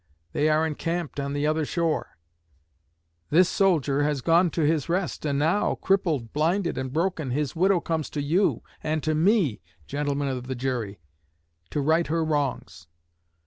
[0.33, 2.17] They are encamped on the other shore.
[3.29, 7.79] This soldier has gone to his rest, and now, crippled, blinded, and broken, his widow
[7.79, 10.99] comes to you and to me, gentlemen of the jury,
[11.69, 12.87] to right her wrongs.